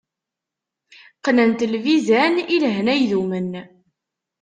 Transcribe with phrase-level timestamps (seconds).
[1.17, 3.51] Qqnent lbizan, i lehna idumen.